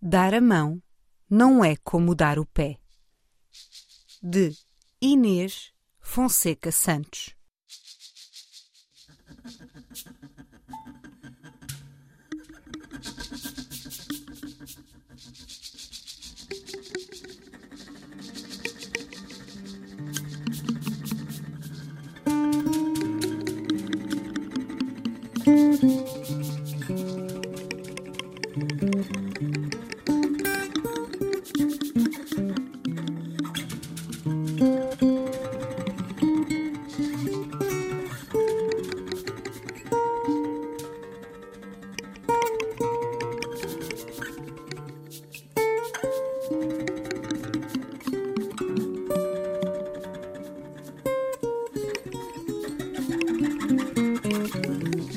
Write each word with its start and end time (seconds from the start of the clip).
Dar 0.00 0.34
a 0.34 0.40
mão 0.40 0.82
não 1.28 1.64
é 1.64 1.76
como 1.76 2.14
dar 2.14 2.38
o 2.38 2.46
pé. 2.46 2.78
De 4.22 4.52
Inês 5.00 5.72
Fonseca 6.00 6.70
Santos. 6.70 7.34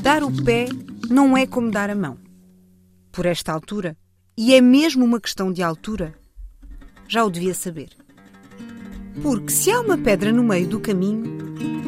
Dar 0.01 0.23
o 0.23 0.31
pé 0.31 0.67
não 1.09 1.35
é 1.35 1.45
como 1.45 1.69
dar 1.69 1.89
a 1.89 1.95
mão. 1.95 2.17
Por 3.11 3.25
esta 3.25 3.51
altura, 3.51 3.97
e 4.37 4.55
é 4.55 4.61
mesmo 4.61 5.03
uma 5.03 5.19
questão 5.19 5.51
de 5.51 5.61
altura, 5.61 6.13
já 7.05 7.25
o 7.25 7.29
devia 7.29 7.53
saber. 7.53 7.89
Porque 9.21 9.51
se 9.51 9.69
há 9.69 9.81
uma 9.81 9.97
pedra 9.97 10.31
no 10.31 10.41
meio 10.41 10.67
do 10.67 10.79
caminho, 10.79 11.25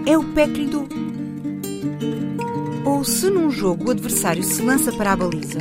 é 0.06 0.18
o 0.18 0.34
pé 0.34 0.46
que 0.46 0.66
lhe 0.66 0.68
dou. 0.68 0.88
Ou 2.86 3.04
se 3.06 3.30
num 3.30 3.50
jogo 3.50 3.88
o 3.88 3.92
adversário 3.92 4.44
se 4.44 4.62
lança 4.62 4.92
para 4.92 5.14
a 5.14 5.16
baliza, 5.16 5.60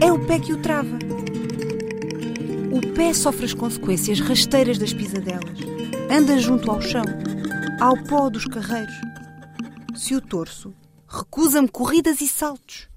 é 0.00 0.10
o 0.10 0.24
pé 0.24 0.38
que 0.38 0.54
o 0.54 0.62
trava. 0.62 0.98
O 2.72 2.94
pé 2.94 3.12
sofre 3.12 3.44
as 3.44 3.52
consequências 3.52 4.20
rasteiras 4.20 4.78
das 4.78 4.94
pisadelas. 4.94 5.58
Anda 6.10 6.38
junto 6.38 6.70
ao 6.70 6.80
chão, 6.80 7.04
ao 7.78 8.02
pó 8.04 8.30
dos 8.30 8.46
carreiros. 8.46 8.94
Se 9.94 10.14
o 10.14 10.20
torço, 10.20 10.72
recusa-me 11.14 11.68
corridas 11.68 12.20
e 12.20 12.28
saltos. 12.28 12.88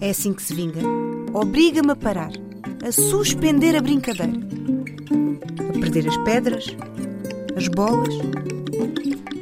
É 0.00 0.10
assim 0.10 0.32
que 0.34 0.42
se 0.42 0.54
vinga. 0.54 0.80
Obriga-me 1.32 1.92
a 1.92 1.96
parar, 1.96 2.32
a 2.86 2.92
suspender 2.92 3.76
a 3.76 3.80
brincadeira, 3.80 4.32
a 5.68 5.78
perder 5.78 6.08
as 6.08 6.16
pedras, 6.18 6.66
as 7.56 7.68
bolas, 7.68 8.14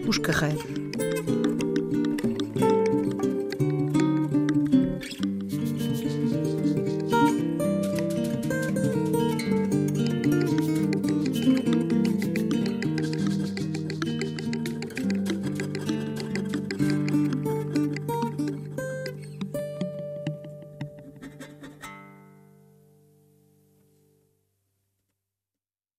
os 0.07 0.19
carreiros. 0.19 0.88